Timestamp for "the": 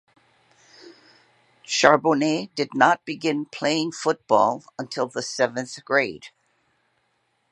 5.05-5.21